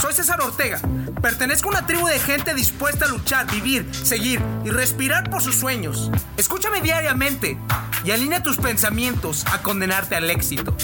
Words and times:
Soy 0.00 0.12
César 0.12 0.40
Ortega. 0.42 0.78
Pertenezco 1.22 1.68
a 1.68 1.78
una 1.78 1.86
tribu 1.86 2.06
de 2.06 2.18
gente 2.18 2.54
dispuesta 2.54 3.06
a 3.06 3.08
luchar, 3.08 3.50
vivir, 3.50 3.88
seguir 3.94 4.42
y 4.64 4.70
respirar 4.70 5.30
por 5.30 5.42
sus 5.42 5.56
sueños. 5.56 6.10
Escúchame 6.36 6.82
diariamente 6.82 7.56
y 8.04 8.10
alinea 8.10 8.42
tus 8.42 8.58
pensamientos 8.58 9.44
a 9.46 9.62
condenarte 9.62 10.14
al 10.14 10.28
éxito. 10.28 10.76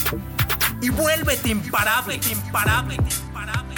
Y 0.80 0.88
vuélvete 0.88 1.50
imparable, 1.50 2.18
imparable, 2.30 2.94
imparable. 2.94 3.76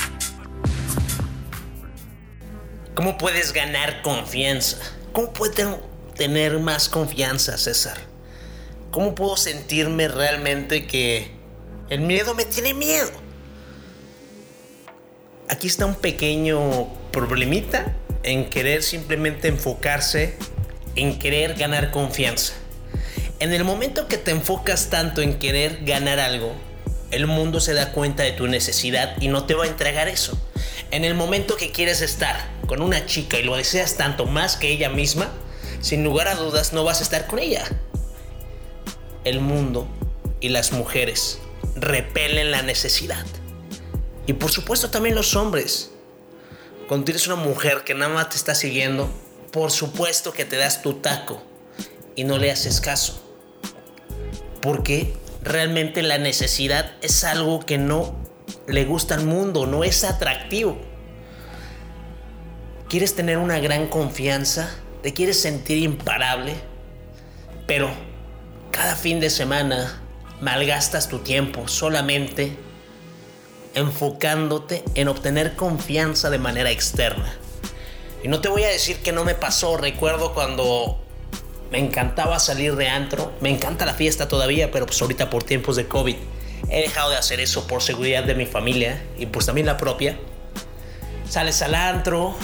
¿Cómo 2.94 3.18
puedes 3.18 3.52
ganar 3.52 4.02
confianza? 4.02 4.76
¿Cómo 5.12 5.32
puedo 5.32 5.80
tener 6.14 6.60
más 6.60 6.88
confianza, 6.88 7.58
César? 7.58 7.98
¿Cómo 8.92 9.16
puedo 9.16 9.36
sentirme 9.36 10.06
realmente 10.06 10.86
que 10.86 11.36
el 11.90 12.02
miedo 12.02 12.34
me 12.34 12.44
tiene 12.44 12.72
miedo? 12.72 13.23
Aquí 15.50 15.66
está 15.66 15.84
un 15.84 15.94
pequeño 15.94 16.88
problemita 17.12 17.94
en 18.22 18.48
querer 18.48 18.82
simplemente 18.82 19.48
enfocarse 19.48 20.36
en 20.96 21.18
querer 21.18 21.54
ganar 21.54 21.90
confianza. 21.90 22.54
En 23.40 23.52
el 23.52 23.62
momento 23.62 24.08
que 24.08 24.16
te 24.16 24.30
enfocas 24.30 24.88
tanto 24.88 25.20
en 25.20 25.38
querer 25.38 25.84
ganar 25.84 26.18
algo, 26.18 26.54
el 27.10 27.26
mundo 27.26 27.60
se 27.60 27.74
da 27.74 27.92
cuenta 27.92 28.22
de 28.22 28.32
tu 28.32 28.46
necesidad 28.46 29.20
y 29.20 29.28
no 29.28 29.44
te 29.44 29.54
va 29.54 29.64
a 29.64 29.68
entregar 29.68 30.08
eso. 30.08 30.38
En 30.90 31.04
el 31.04 31.14
momento 31.14 31.56
que 31.56 31.72
quieres 31.72 32.00
estar 32.00 32.48
con 32.66 32.80
una 32.80 33.04
chica 33.04 33.38
y 33.38 33.42
lo 33.42 33.56
deseas 33.56 33.96
tanto 33.96 34.24
más 34.24 34.56
que 34.56 34.70
ella 34.70 34.88
misma, 34.88 35.28
sin 35.82 36.04
lugar 36.04 36.28
a 36.28 36.36
dudas 36.36 36.72
no 36.72 36.84
vas 36.84 37.00
a 37.00 37.02
estar 37.02 37.26
con 37.26 37.38
ella. 37.38 37.64
El 39.24 39.40
mundo 39.40 39.86
y 40.40 40.48
las 40.48 40.72
mujeres 40.72 41.38
repelen 41.76 42.50
la 42.50 42.62
necesidad. 42.62 43.26
Y 44.26 44.32
por 44.34 44.50
supuesto 44.50 44.90
también 44.90 45.14
los 45.14 45.36
hombres. 45.36 45.90
Cuando 46.88 47.04
tienes 47.04 47.26
una 47.26 47.36
mujer 47.36 47.82
que 47.84 47.94
nada 47.94 48.12
más 48.12 48.30
te 48.30 48.36
está 48.36 48.54
siguiendo, 48.54 49.10
por 49.52 49.70
supuesto 49.70 50.32
que 50.32 50.44
te 50.44 50.56
das 50.56 50.82
tu 50.82 50.94
taco 50.94 51.42
y 52.16 52.24
no 52.24 52.38
le 52.38 52.50
haces 52.50 52.80
caso. 52.80 53.22
Porque 54.60 55.14
realmente 55.42 56.02
la 56.02 56.18
necesidad 56.18 56.92
es 57.02 57.24
algo 57.24 57.60
que 57.60 57.78
no 57.78 58.16
le 58.66 58.84
gusta 58.84 59.14
al 59.14 59.24
mundo, 59.24 59.66
no 59.66 59.84
es 59.84 60.04
atractivo. 60.04 60.78
Quieres 62.88 63.14
tener 63.14 63.38
una 63.38 63.58
gran 63.58 63.88
confianza, 63.88 64.74
te 65.02 65.12
quieres 65.12 65.40
sentir 65.40 65.78
imparable, 65.78 66.54
pero 67.66 67.90
cada 68.70 68.96
fin 68.96 69.20
de 69.20 69.30
semana 69.30 70.02
malgastas 70.40 71.08
tu 71.08 71.20
tiempo 71.20 71.68
solamente 71.68 72.56
enfocándote 73.74 74.84
en 74.94 75.08
obtener 75.08 75.56
confianza 75.56 76.30
de 76.30 76.38
manera 76.38 76.70
externa. 76.70 77.34
Y 78.22 78.28
no 78.28 78.40
te 78.40 78.48
voy 78.48 78.64
a 78.64 78.68
decir 78.68 78.98
que 78.98 79.12
no 79.12 79.24
me 79.24 79.34
pasó, 79.34 79.76
recuerdo 79.76 80.32
cuando 80.32 80.98
me 81.70 81.78
encantaba 81.78 82.38
salir 82.38 82.76
de 82.76 82.88
antro, 82.88 83.32
me 83.40 83.50
encanta 83.50 83.84
la 83.84 83.94
fiesta 83.94 84.28
todavía, 84.28 84.70
pero 84.70 84.86
pues 84.86 85.00
ahorita 85.02 85.28
por 85.28 85.44
tiempos 85.44 85.76
de 85.76 85.86
COVID 85.88 86.16
he 86.70 86.80
dejado 86.82 87.10
de 87.10 87.16
hacer 87.16 87.40
eso 87.40 87.66
por 87.66 87.82
seguridad 87.82 88.24
de 88.24 88.34
mi 88.34 88.46
familia 88.46 89.02
y 89.18 89.26
pues 89.26 89.46
también 89.46 89.66
la 89.66 89.76
propia. 89.76 90.18
Sales 91.28 91.60
al 91.62 91.74
antro 91.74 92.34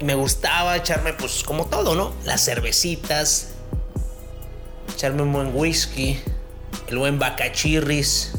y 0.00 0.04
me 0.04 0.14
gustaba 0.14 0.76
echarme 0.76 1.14
pues 1.14 1.42
como 1.42 1.66
todo, 1.66 1.94
¿no? 1.94 2.12
Las 2.24 2.44
cervecitas, 2.44 3.48
echarme 4.94 5.22
un 5.22 5.32
buen 5.32 5.50
whisky, 5.54 6.20
el 6.88 6.98
buen 6.98 7.18
bacachirris, 7.18 8.34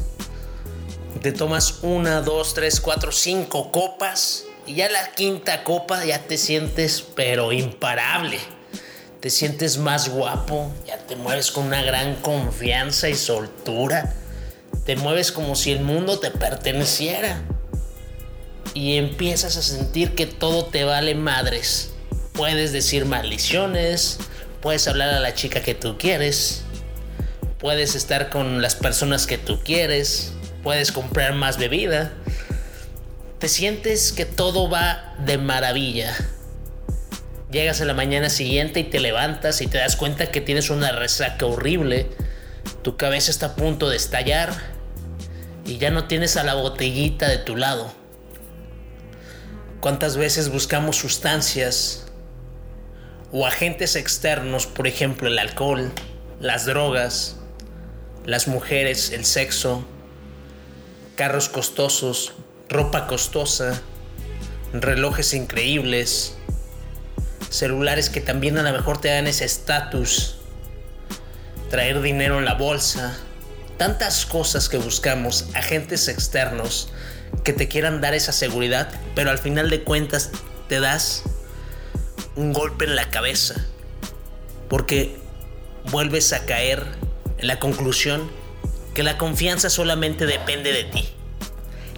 te 1.22 1.32
tomas 1.32 1.80
una, 1.82 2.22
dos, 2.22 2.54
tres, 2.54 2.80
cuatro, 2.80 3.12
cinco 3.12 3.70
copas 3.70 4.44
y 4.66 4.74
ya 4.76 4.88
la 4.88 5.12
quinta 5.12 5.64
copa 5.64 6.04
ya 6.04 6.20
te 6.20 6.38
sientes 6.38 7.04
pero 7.14 7.52
imparable. 7.52 8.38
Te 9.20 9.28
sientes 9.28 9.76
más 9.76 10.08
guapo, 10.08 10.72
ya 10.86 10.96
te 10.96 11.16
mueves 11.16 11.50
con 11.50 11.66
una 11.66 11.82
gran 11.82 12.14
confianza 12.16 13.10
y 13.10 13.14
soltura. 13.14 14.14
Te 14.86 14.96
mueves 14.96 15.30
como 15.30 15.56
si 15.56 15.72
el 15.72 15.80
mundo 15.80 16.18
te 16.20 16.30
perteneciera. 16.30 17.42
Y 18.72 18.96
empiezas 18.96 19.58
a 19.58 19.62
sentir 19.62 20.14
que 20.14 20.24
todo 20.24 20.64
te 20.64 20.84
vale 20.84 21.14
madres. 21.14 21.90
Puedes 22.32 22.72
decir 22.72 23.04
maldiciones, 23.04 24.18
puedes 24.62 24.88
hablar 24.88 25.10
a 25.10 25.20
la 25.20 25.34
chica 25.34 25.60
que 25.60 25.74
tú 25.74 25.98
quieres, 25.98 26.62
puedes 27.58 27.94
estar 27.94 28.30
con 28.30 28.62
las 28.62 28.74
personas 28.74 29.26
que 29.26 29.36
tú 29.36 29.60
quieres, 29.62 30.32
puedes 30.62 30.92
comprar 30.92 31.34
más 31.34 31.58
bebida. 31.58 32.12
Te 33.38 33.48
sientes 33.48 34.12
que 34.12 34.26
todo 34.26 34.68
va 34.68 35.14
de 35.24 35.38
maravilla. 35.38 36.14
Llegas 37.50 37.80
a 37.80 37.84
la 37.84 37.94
mañana 37.94 38.30
siguiente 38.30 38.80
y 38.80 38.84
te 38.84 39.00
levantas 39.00 39.60
y 39.60 39.66
te 39.66 39.78
das 39.78 39.96
cuenta 39.96 40.30
que 40.30 40.40
tienes 40.40 40.70
una 40.70 40.92
resaca 40.92 41.46
horrible. 41.46 42.06
Tu 42.82 42.96
cabeza 42.96 43.30
está 43.30 43.46
a 43.46 43.56
punto 43.56 43.88
de 43.88 43.96
estallar 43.96 44.52
y 45.64 45.78
ya 45.78 45.90
no 45.90 46.06
tienes 46.06 46.36
a 46.36 46.44
la 46.44 46.54
botellita 46.54 47.28
de 47.28 47.38
tu 47.38 47.56
lado. 47.56 47.92
¿Cuántas 49.80 50.16
veces 50.16 50.50
buscamos 50.50 50.96
sustancias 50.96 52.06
o 53.32 53.46
agentes 53.46 53.96
externos, 53.96 54.66
por 54.66 54.86
ejemplo 54.86 55.28
el 55.28 55.38
alcohol, 55.38 55.90
las 56.40 56.66
drogas, 56.66 57.36
las 58.26 58.46
mujeres, 58.46 59.10
el 59.12 59.24
sexo, 59.24 59.84
carros 61.20 61.50
costosos, 61.50 62.32
ropa 62.70 63.06
costosa, 63.06 63.82
relojes 64.72 65.34
increíbles, 65.34 66.34
celulares 67.50 68.08
que 68.08 68.22
también 68.22 68.56
a 68.56 68.62
lo 68.62 68.72
mejor 68.72 69.02
te 69.02 69.08
dan 69.08 69.26
ese 69.26 69.44
estatus, 69.44 70.36
traer 71.68 72.00
dinero 72.00 72.38
en 72.38 72.46
la 72.46 72.54
bolsa, 72.54 73.18
tantas 73.76 74.24
cosas 74.24 74.70
que 74.70 74.78
buscamos, 74.78 75.44
agentes 75.52 76.08
externos 76.08 76.88
que 77.44 77.52
te 77.52 77.68
quieran 77.68 78.00
dar 78.00 78.14
esa 78.14 78.32
seguridad, 78.32 78.88
pero 79.14 79.30
al 79.30 79.36
final 79.36 79.68
de 79.68 79.84
cuentas 79.84 80.30
te 80.70 80.80
das 80.80 81.24
un 82.34 82.54
golpe 82.54 82.86
en 82.86 82.96
la 82.96 83.10
cabeza, 83.10 83.66
porque 84.70 85.18
vuelves 85.90 86.32
a 86.32 86.46
caer 86.46 86.82
en 87.36 87.46
la 87.46 87.58
conclusión 87.58 88.39
que 89.00 89.04
la 89.04 89.16
confianza 89.16 89.70
solamente 89.70 90.26
depende 90.26 90.74
de 90.74 90.84
ti, 90.84 91.08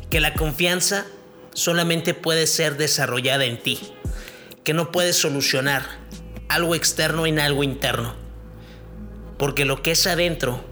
que 0.09 0.21
la 0.21 0.35
confianza 0.35 1.05
solamente 1.53 2.15
puede 2.15 2.47
ser 2.47 2.77
desarrollada 2.77 3.45
en 3.45 3.61
ti, 3.61 3.81
que 4.63 4.73
no 4.73 4.93
puedes 4.93 5.17
solucionar 5.17 5.83
algo 6.49 6.77
externo 6.77 7.27
en 7.27 7.41
algo 7.41 7.65
interno, 7.65 8.15
porque 9.37 9.65
lo 9.65 9.83
que 9.83 9.91
es 9.91 10.07
adentro 10.07 10.65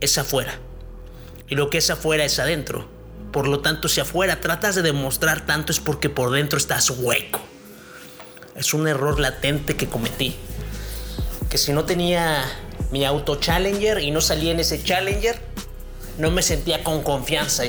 es 0.00 0.18
afuera, 0.18 0.58
y 1.48 1.54
lo 1.54 1.70
que 1.70 1.78
es 1.78 1.88
afuera 1.88 2.24
es 2.24 2.40
adentro. 2.40 2.88
Por 3.30 3.46
lo 3.46 3.60
tanto, 3.60 3.88
si 3.88 4.00
afuera 4.00 4.40
tratas 4.40 4.74
de 4.74 4.82
demostrar 4.82 5.46
tanto 5.46 5.70
es 5.70 5.78
porque 5.78 6.10
por 6.10 6.32
dentro 6.32 6.58
estás 6.58 6.90
hueco. 6.90 7.38
Es 8.56 8.74
un 8.74 8.88
error 8.88 9.20
latente 9.20 9.76
que 9.76 9.86
cometí. 9.86 10.34
Que 11.48 11.58
si 11.58 11.72
no 11.72 11.84
tenía 11.84 12.44
mi 12.90 13.04
auto 13.04 13.36
Challenger 13.36 14.00
y 14.00 14.10
no 14.10 14.20
salía 14.20 14.50
en 14.50 14.58
ese 14.58 14.82
Challenger, 14.82 15.49
no 16.18 16.30
me 16.30 16.42
sentía 16.42 16.84
con 16.84 17.02
confianza. 17.02 17.64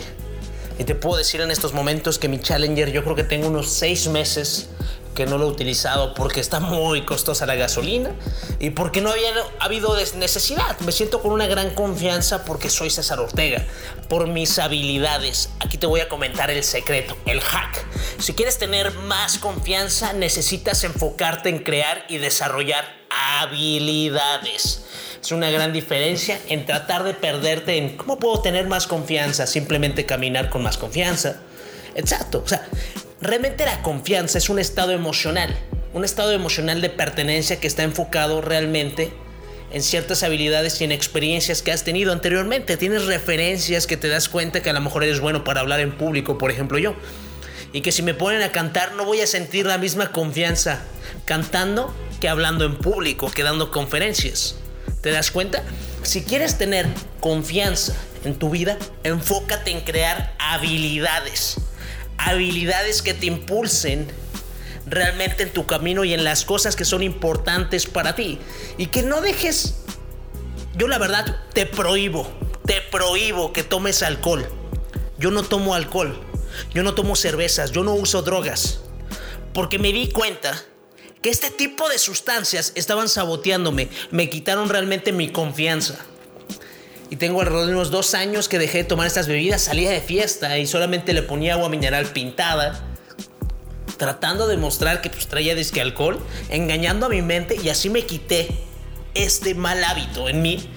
Y 0.78 0.84
te 0.84 0.96
puedo 0.96 1.18
decir 1.18 1.42
en 1.42 1.52
estos 1.52 1.74
momentos 1.74 2.18
que 2.18 2.28
mi 2.28 2.40
Challenger 2.40 2.92
yo 2.92 3.04
creo 3.04 3.16
que 3.16 3.24
tengo 3.24 3.48
unos 3.48 3.70
seis 3.70 4.08
meses 4.08 4.70
que 5.16 5.26
no 5.26 5.38
lo 5.38 5.46
he 5.46 5.52
utilizado 5.52 6.14
porque 6.14 6.40
está 6.40 6.60
muy 6.60 7.04
costosa 7.04 7.46
la 7.46 7.56
gasolina 7.56 8.12
y 8.60 8.70
porque 8.70 9.02
no 9.02 9.12
había 9.12 9.30
habido 9.60 9.96
necesidad. 10.16 10.80
Me 10.80 10.92
siento 10.92 11.22
con 11.22 11.32
una 11.32 11.48
gran 11.48 11.72
confianza 11.76 12.46
porque 12.46 12.70
soy 12.70 12.90
César 12.90 13.20
Ortega, 13.20 13.66
por 14.08 14.28
mis 14.28 14.58
habilidades. 14.60 15.50
Aquí 15.60 15.78
te 15.78 15.86
voy 15.86 16.00
a 16.00 16.10
comentar 16.10 16.50
el 16.50 16.64
secreto, 16.64 17.18
el 17.26 17.42
hack. 17.42 17.86
Si 18.20 18.34
quieres 18.34 18.58
tener 18.58 18.92
más 18.92 19.38
confianza, 19.38 20.14
necesitas 20.14 20.84
enfocarte 20.84 21.50
en 21.50 21.60
crear 21.60 22.06
y 22.08 22.18
desarrollar 22.18 22.86
habilidades. 23.10 24.86
Es 25.22 25.32
una 25.32 25.52
gran 25.52 25.72
diferencia 25.72 26.40
en 26.50 26.66
tratar 26.66 27.04
de 27.04 27.14
perderte 27.14 27.78
en 27.78 27.96
cómo 27.96 28.18
puedo 28.18 28.42
tener 28.42 28.66
más 28.66 28.88
confianza, 28.88 29.46
simplemente 29.46 30.08
caminar 30.08 30.50
con 30.50 30.64
más 30.64 30.80
confianza. 30.80 31.42
Exacto. 31.94 32.42
O 32.44 32.48
sea, 32.48 32.68
realmente 33.22 33.66
la 33.66 33.84
confianza 33.84 34.40
es 34.40 34.50
un 34.50 34.58
estado 34.58 34.94
emocional, 34.94 35.56
un 35.94 36.06
estado 36.06 36.32
emocional 36.32 36.82
de 36.82 36.90
pertenencia 36.90 37.60
que 37.60 37.68
está 37.68 37.84
enfocado 37.84 38.42
realmente 38.42 39.14
en 39.72 39.84
ciertas 39.84 40.24
habilidades 40.24 40.82
y 40.82 40.86
en 40.86 40.92
experiencias 40.92 41.62
que 41.62 41.72
has 41.72 41.84
tenido 41.84 42.12
anteriormente. 42.12 42.76
Tienes 42.76 43.06
referencias 43.06 43.86
que 43.86 43.98
te 43.98 44.08
das 44.08 44.28
cuenta 44.28 44.64
que 44.64 44.72
a 44.72 44.74
lo 44.74 44.82
mejor 44.82 45.04
eres 45.04 45.20
bueno 45.20 45.44
para 45.44 45.62
hablar 45.62 45.82
en 45.82 45.92
público, 45.92 46.40
por 46.40 46.50
ejemplo 46.50 46.80
yo. 46.80 46.96
Y 47.74 47.82
que 47.82 47.92
si 47.92 48.02
me 48.02 48.16
ponen 48.16 48.42
a 48.42 48.52
cantar 48.52 48.96
no 48.96 49.06
voy 49.06 49.22
a 49.22 49.28
sentir 49.28 49.68
la 49.68 49.78
misma 49.78 50.12
confianza 50.12 50.82
cantando 51.26 51.94
que 52.20 52.28
hablando 52.28 52.66
en 52.66 52.76
público, 52.78 53.32
que 53.32 53.44
dando 53.44 53.72
conferencias. 53.72 54.56
¿Te 55.02 55.12
das 55.12 55.32
cuenta? 55.32 55.64
Si 56.04 56.24
quieres 56.24 56.58
tener 56.58 56.88
confianza 57.20 57.96
en 58.24 58.36
tu 58.36 58.52
vida, 58.52 58.78
enfócate 59.04 59.72
en 59.72 59.82
crear 59.82 60.36
habilidades. 60.38 61.58
habilidades 62.18 63.02
que 63.02 63.16
te 63.16 63.26
impulsen 63.26 64.08
realmente 64.86 65.42
en 65.42 65.52
tu 65.52 65.66
camino 65.66 66.04
y 66.04 66.14
en 66.14 66.24
las 66.24 66.46
cosas 66.46 66.76
que 66.76 66.86
son 66.86 67.02
importantes 67.02 67.88
para 67.88 68.14
ti. 68.14 68.38
Y 68.78 68.88
que 68.88 69.02
no 69.02 69.22
dejes, 69.22 69.76
yo 70.76 70.88
la 70.88 71.00
verdad 71.00 71.36
te 71.54 71.66
prohíbo, 71.66 72.32
te 72.66 72.82
prohíbo 72.92 73.54
que 73.54 73.64
tomes 73.64 74.04
alcohol. 74.04 74.48
Yo 75.18 75.32
no 75.32 75.42
tomo 75.42 75.74
alcohol, 75.74 76.20
yo 76.76 76.84
no 76.84 76.94
tomo 76.94 77.16
cervezas, 77.16 77.72
yo 77.72 77.84
no 77.84 77.96
uso 77.96 78.22
drogas. 78.22 78.82
Porque 79.54 79.80
me 79.80 79.92
di 79.92 80.10
cuenta 80.12 80.64
que 81.22 81.30
este 81.30 81.52
tipo 81.52 81.88
de 81.90 82.00
sustancias 82.00 82.72
estaban 82.76 83.08
saboteándome, 83.08 83.90
me 84.10 84.30
quitaron 84.30 84.70
realmente 84.70 85.12
mi 85.12 85.30
confianza. 85.30 86.00
Y 87.10 87.18
tengo 87.18 87.42
alrededor 87.42 87.68
de 87.68 87.74
unos 87.74 87.92
dos 87.92 88.14
años 88.14 88.48
que 88.48 88.58
dejé 88.58 88.80
de 88.80 88.84
tomar 88.86 89.06
estas 89.06 89.28
bebidas, 89.28 89.62
salía 89.62 89.92
de 89.92 90.02
fiesta 90.02 90.58
y 90.58 90.66
solamente 90.66 91.14
le 91.14 91.22
ponía 91.22 91.54
agua 91.54 91.70
mineral 91.70 92.08
pintada, 92.08 92.84
tratando 93.98 94.48
de 94.48 94.58
mostrar 94.58 95.02
que 95.02 95.10
pues, 95.10 95.28
traía 95.28 95.54
disque 95.54 95.82
alcohol, 95.82 96.20
engañando 96.50 97.06
a 97.06 97.10
mi 97.10 97.22
mente 97.22 97.58
y 97.62 97.70
así 97.70 97.90
me 97.90 98.06
quité 98.06 98.48
este 99.14 99.54
mal 99.54 99.84
hábito 99.84 100.30
en 100.30 100.42
mí 100.42 100.70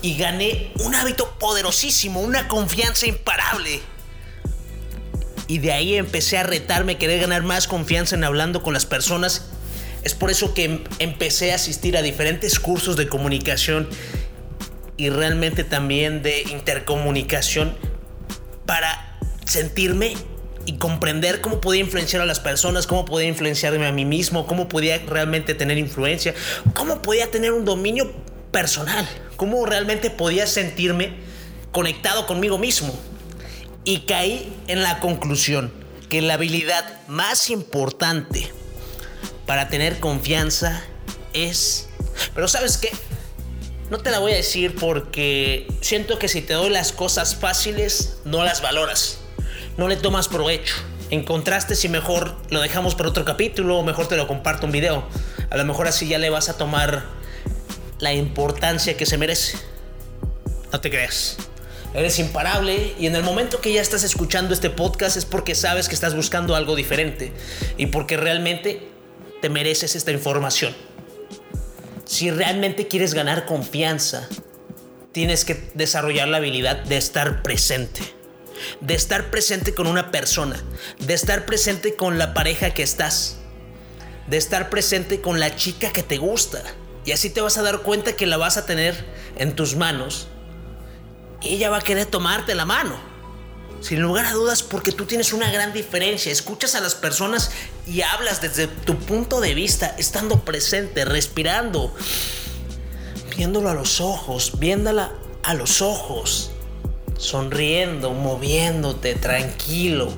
y 0.00 0.16
gané 0.16 0.72
un 0.80 0.94
hábito 0.94 1.36
poderosísimo, 1.38 2.20
una 2.20 2.48
confianza 2.48 3.06
imparable. 3.06 3.80
Y 5.48 5.58
de 5.58 5.72
ahí 5.72 5.96
empecé 5.96 6.38
a 6.38 6.42
retarme, 6.42 6.98
querer 6.98 7.20
ganar 7.20 7.42
más 7.42 7.68
confianza 7.68 8.16
en 8.16 8.24
hablando 8.24 8.62
con 8.62 8.74
las 8.74 8.86
personas. 8.86 9.50
Es 10.02 10.14
por 10.14 10.30
eso 10.30 10.54
que 10.54 10.64
em, 10.64 10.84
empecé 10.98 11.52
a 11.52 11.56
asistir 11.56 11.96
a 11.96 12.02
diferentes 12.02 12.58
cursos 12.58 12.96
de 12.96 13.08
comunicación 13.08 13.88
y 14.96 15.10
realmente 15.10 15.64
también 15.64 16.22
de 16.22 16.42
intercomunicación 16.42 17.76
para 18.66 19.18
sentirme 19.44 20.14
y 20.66 20.76
comprender 20.76 21.40
cómo 21.40 21.60
podía 21.60 21.80
influenciar 21.80 22.20
a 22.20 22.26
las 22.26 22.40
personas, 22.40 22.86
cómo 22.86 23.06
podía 23.06 23.28
influenciarme 23.28 23.86
a 23.86 23.92
mí 23.92 24.04
mismo, 24.04 24.46
cómo 24.46 24.68
podía 24.68 24.98
realmente 24.98 25.54
tener 25.54 25.78
influencia, 25.78 26.34
cómo 26.74 27.00
podía 27.00 27.30
tener 27.30 27.52
un 27.52 27.64
dominio 27.64 28.12
personal, 28.50 29.08
cómo 29.36 29.64
realmente 29.64 30.10
podía 30.10 30.46
sentirme 30.46 31.14
conectado 31.72 32.26
conmigo 32.26 32.58
mismo. 32.58 32.94
Y 33.84 34.00
caí 34.00 34.52
en 34.66 34.82
la 34.82 35.00
conclusión 35.00 35.72
que 36.10 36.20
la 36.20 36.34
habilidad 36.34 36.84
más 37.08 37.48
importante 37.48 38.52
para 39.48 39.68
tener 39.68 39.98
confianza 39.98 40.84
es... 41.32 41.88
Pero 42.34 42.48
sabes 42.48 42.76
qué? 42.76 42.92
No 43.88 43.96
te 43.96 44.10
la 44.10 44.18
voy 44.18 44.32
a 44.32 44.36
decir 44.36 44.74
porque 44.78 45.66
siento 45.80 46.18
que 46.18 46.28
si 46.28 46.42
te 46.42 46.52
doy 46.52 46.68
las 46.68 46.92
cosas 46.92 47.34
fáciles, 47.34 48.18
no 48.26 48.44
las 48.44 48.60
valoras. 48.60 49.20
No 49.78 49.88
le 49.88 49.96
tomas 49.96 50.28
provecho. 50.28 50.74
En 51.08 51.24
contraste, 51.24 51.76
si 51.76 51.88
mejor 51.88 52.36
lo 52.50 52.60
dejamos 52.60 52.94
para 52.94 53.08
otro 53.08 53.24
capítulo 53.24 53.78
o 53.78 53.82
mejor 53.82 54.06
te 54.06 54.18
lo 54.18 54.28
comparto 54.28 54.66
un 54.66 54.72
video. 54.72 55.08
A 55.48 55.56
lo 55.56 55.64
mejor 55.64 55.88
así 55.88 56.06
ya 56.06 56.18
le 56.18 56.28
vas 56.28 56.50
a 56.50 56.58
tomar 56.58 57.06
la 58.00 58.12
importancia 58.12 58.98
que 58.98 59.06
se 59.06 59.16
merece. 59.16 59.56
No 60.70 60.82
te 60.82 60.90
creas. 60.90 61.38
Eres 61.94 62.18
imparable 62.18 62.94
y 62.98 63.06
en 63.06 63.16
el 63.16 63.22
momento 63.22 63.62
que 63.62 63.72
ya 63.72 63.80
estás 63.80 64.02
escuchando 64.02 64.52
este 64.52 64.68
podcast 64.68 65.16
es 65.16 65.24
porque 65.24 65.54
sabes 65.54 65.88
que 65.88 65.94
estás 65.94 66.14
buscando 66.14 66.54
algo 66.54 66.76
diferente 66.76 67.32
y 67.78 67.86
porque 67.86 68.18
realmente 68.18 68.97
te 69.40 69.48
mereces 69.48 69.94
esta 69.96 70.12
información. 70.12 70.74
Si 72.04 72.30
realmente 72.30 72.88
quieres 72.88 73.14
ganar 73.14 73.46
confianza, 73.46 74.28
tienes 75.12 75.44
que 75.44 75.70
desarrollar 75.74 76.28
la 76.28 76.38
habilidad 76.38 76.76
de 76.84 76.96
estar 76.96 77.42
presente. 77.42 78.00
De 78.80 78.94
estar 78.94 79.30
presente 79.30 79.74
con 79.74 79.86
una 79.86 80.10
persona. 80.10 80.62
De 80.98 81.14
estar 81.14 81.46
presente 81.46 81.94
con 81.96 82.18
la 82.18 82.34
pareja 82.34 82.74
que 82.74 82.82
estás. 82.82 83.38
De 84.26 84.36
estar 84.36 84.70
presente 84.70 85.20
con 85.20 85.38
la 85.38 85.54
chica 85.54 85.92
que 85.92 86.02
te 86.02 86.16
gusta. 86.16 86.62
Y 87.04 87.12
así 87.12 87.30
te 87.30 87.40
vas 87.40 87.58
a 87.58 87.62
dar 87.62 87.82
cuenta 87.82 88.16
que 88.16 88.26
la 88.26 88.36
vas 88.36 88.56
a 88.56 88.66
tener 88.66 88.94
en 89.36 89.54
tus 89.54 89.76
manos. 89.76 90.28
Y 91.40 91.54
ella 91.54 91.70
va 91.70 91.78
a 91.78 91.82
querer 91.82 92.06
tomarte 92.06 92.54
la 92.54 92.64
mano. 92.64 93.07
Sin 93.80 94.02
lugar 94.02 94.26
a 94.26 94.32
dudas, 94.32 94.62
porque 94.62 94.92
tú 94.92 95.04
tienes 95.04 95.32
una 95.32 95.50
gran 95.50 95.72
diferencia. 95.72 96.32
Escuchas 96.32 96.74
a 96.74 96.80
las 96.80 96.94
personas 96.94 97.52
y 97.86 98.02
hablas 98.02 98.40
desde 98.40 98.66
tu 98.66 98.96
punto 98.98 99.40
de 99.40 99.54
vista, 99.54 99.94
estando 99.98 100.40
presente, 100.40 101.04
respirando, 101.04 101.94
viéndolo 103.36 103.70
a 103.70 103.74
los 103.74 104.00
ojos, 104.00 104.58
viéndola 104.58 105.12
a 105.44 105.54
los 105.54 105.80
ojos, 105.80 106.50
sonriendo, 107.16 108.12
moviéndote, 108.12 109.14
tranquilo, 109.14 110.12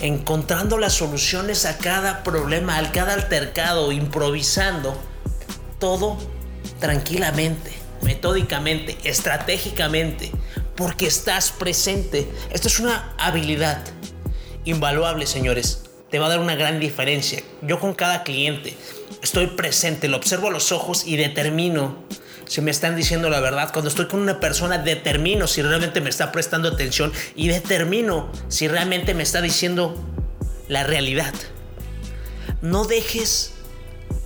encontrando 0.00 0.76
las 0.76 0.94
soluciones 0.94 1.66
a 1.66 1.78
cada 1.78 2.24
problema, 2.24 2.78
a 2.78 2.90
cada 2.90 3.14
altercado, 3.14 3.92
improvisando, 3.92 4.96
todo 5.78 6.18
tranquilamente, 6.80 7.72
metódicamente, 8.02 8.98
estratégicamente 9.04 10.32
porque 10.80 11.06
estás 11.06 11.52
presente. 11.52 12.26
Esto 12.50 12.68
es 12.68 12.80
una 12.80 13.12
habilidad 13.18 13.84
invaluable, 14.64 15.26
señores. 15.26 15.82
Te 16.10 16.18
va 16.18 16.24
a 16.24 16.28
dar 16.30 16.40
una 16.40 16.54
gran 16.54 16.80
diferencia. 16.80 17.42
Yo 17.60 17.78
con 17.78 17.92
cada 17.92 18.22
cliente 18.22 18.74
estoy 19.22 19.48
presente, 19.48 20.08
lo 20.08 20.16
observo 20.16 20.48
a 20.48 20.50
los 20.50 20.72
ojos 20.72 21.06
y 21.06 21.18
determino 21.18 22.02
si 22.46 22.62
me 22.62 22.70
están 22.70 22.96
diciendo 22.96 23.28
la 23.28 23.40
verdad. 23.40 23.70
Cuando 23.74 23.90
estoy 23.90 24.06
con 24.06 24.20
una 24.20 24.40
persona, 24.40 24.78
determino 24.78 25.46
si 25.46 25.60
realmente 25.60 26.00
me 26.00 26.08
está 26.08 26.32
prestando 26.32 26.68
atención 26.68 27.12
y 27.36 27.48
determino 27.48 28.32
si 28.48 28.66
realmente 28.66 29.12
me 29.12 29.22
está 29.22 29.42
diciendo 29.42 30.02
la 30.66 30.82
realidad. 30.82 31.34
No 32.62 32.86
dejes 32.86 33.52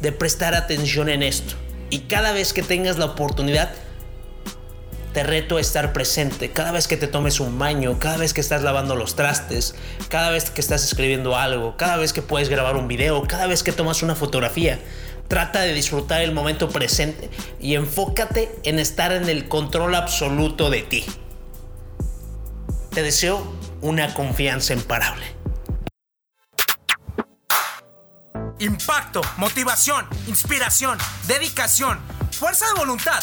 de 0.01 0.13
prestar 0.13 0.55
atención 0.55 1.09
en 1.09 1.25
esto. 1.25 1.57
Y 1.91 2.03
cada 2.03 2.31
vez 2.31 2.53
que 2.53 2.63
tengas 2.63 2.97
la 2.97 3.07
oportunidad, 3.07 3.75
te 5.15 5.23
reto 5.23 5.59
a 5.59 5.61
estar 5.61 5.93
presente 5.93 6.51
cada 6.51 6.73
vez 6.73 6.89
que 6.89 6.97
te 6.97 7.07
tomes 7.07 7.39
un 7.39 7.57
baño, 7.57 8.01
cada 8.01 8.17
vez 8.17 8.35
que 8.35 8.41
estás 8.41 8.65
lavando 8.65 8.97
los 8.97 9.15
trastes, 9.15 9.77
cada 10.09 10.31
vez 10.31 10.51
que 10.51 10.61
estás 10.61 10.83
escribiendo 10.83 11.37
algo, 11.37 11.77
cada 11.77 11.97
vez 11.97 12.13
que 12.13 12.21
puedes 12.21 12.49
grabar 12.49 12.77
un 12.77 12.89
video, 12.89 13.23
cada 13.23 13.47
vez 13.47 13.63
que 13.63 13.71
tomas 13.71 14.03
una 14.03 14.17
fotografía. 14.17 14.81
Trata 15.29 15.61
de 15.61 15.73
disfrutar 15.73 16.21
el 16.21 16.33
momento 16.33 16.69
presente 16.69 17.31
y 17.61 17.77
enfócate 17.77 18.53
en 18.65 18.81
estar 18.81 19.13
en 19.13 19.29
el 19.29 19.49
control 19.49 19.95
absoluto 19.95 20.69
de 20.69 20.83
ti. 20.83 21.07
Te 22.91 23.05
deseo 23.05 23.55
una 23.83 24.13
confianza 24.15 24.75
imparable. 24.75 25.25
Impacto, 28.59 29.21
motivación, 29.37 30.07
inspiración, 30.27 30.99
dedicación, 31.29 32.01
fuerza 32.33 32.67
de 32.67 32.75
voluntad, 32.75 33.23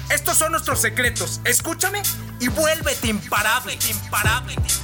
Estos 0.13 0.37
son 0.37 0.51
nuestros 0.51 0.81
secretos. 0.81 1.39
Escúchame 1.45 2.01
y 2.41 2.49
vuélvete 2.49 3.07
imparable, 3.07 3.77
imparable, 3.89 4.53
imparable. 4.53 4.80